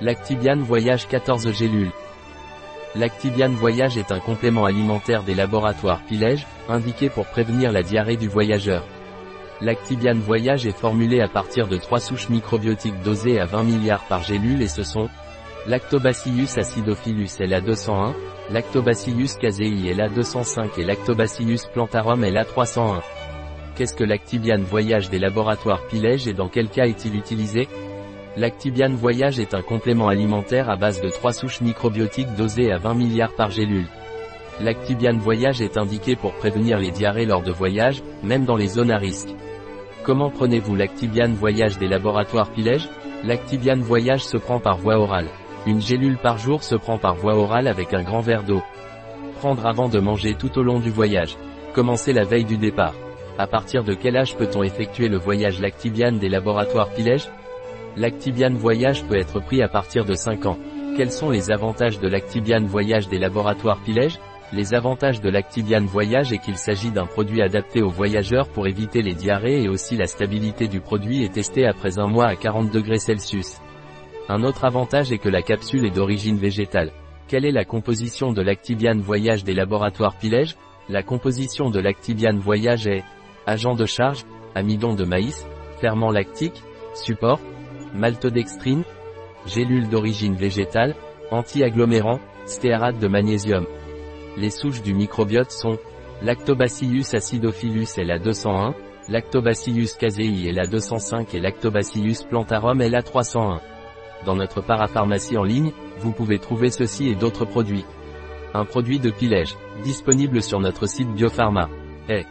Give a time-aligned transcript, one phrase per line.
[0.00, 1.90] Lactibiane Voyage 14 gélules.
[2.94, 8.28] Lactibiane Voyage est un complément alimentaire des laboratoires Pilège, indiqué pour prévenir la diarrhée du
[8.28, 8.86] voyageur.
[9.60, 14.22] Lactibiane Voyage est formulé à partir de trois souches microbiotiques dosées à 20 milliards par
[14.22, 15.08] gélule et ce sont
[15.66, 18.14] Lactobacillus acidophilus LA201,
[18.50, 23.00] Lactobacillus casei LA205 et Lactobacillus plantarum LA301.
[23.74, 27.66] Qu'est-ce que Lactibiane Voyage des laboratoires Pilège et dans quel cas est-il utilisé?
[28.38, 32.94] Lactibiane Voyage est un complément alimentaire à base de trois souches microbiotiques dosées à 20
[32.94, 33.88] milliards par gélule.
[34.60, 38.92] Lactibiane Voyage est indiqué pour prévenir les diarrhées lors de voyages, même dans les zones
[38.92, 39.34] à risque.
[40.04, 42.88] Comment prenez-vous Lactibiane Voyage des laboratoires Pilège?
[43.24, 45.26] Lactibiane Voyage se prend par voie orale.
[45.66, 48.62] Une gélule par jour se prend par voie orale avec un grand verre d'eau.
[49.40, 51.36] Prendre avant de manger tout au long du voyage.
[51.74, 52.94] Commencer la veille du départ.
[53.36, 55.60] À partir de quel âge peut-on effectuer le voyage?
[55.60, 57.28] Lactibiane des laboratoires Pilège?
[57.98, 60.58] Lactibiane Voyage peut être pris à partir de 5 ans.
[60.96, 64.20] Quels sont les avantages de Lactibiane Voyage des laboratoires Pilège?
[64.52, 69.02] Les avantages de Lactibiane Voyage est qu'il s'agit d'un produit adapté aux voyageurs pour éviter
[69.02, 72.70] les diarrhées et aussi la stabilité du produit est testée après un mois à 40
[72.70, 73.58] degrés Celsius.
[74.28, 76.92] Un autre avantage est que la capsule est d'origine végétale.
[77.26, 80.54] Quelle est la composition de Lactibiane Voyage des laboratoires Pilège?
[80.88, 83.02] La composition de Lactibiane Voyage est
[83.44, 85.48] agent de charge, amidon de maïs,
[85.80, 86.62] ferment lactique,
[86.94, 87.40] support,
[87.94, 88.84] maltodextrine,
[89.46, 90.94] gélules d'origine végétale,
[91.30, 93.66] anti-agglomérant, stéarate de magnésium.
[94.36, 95.78] Les souches du microbiote sont
[96.22, 98.74] Lactobacillus acidophilus LA201,
[99.08, 103.60] Lactobacillus casei LA205 et Lactobacillus plantarum LA301.
[104.26, 107.84] Dans notre parapharmacie en ligne, vous pouvez trouver ceci et d'autres produits.
[108.54, 111.68] Un produit de pilège, disponible sur notre site Biopharma.
[112.08, 112.24] Eh,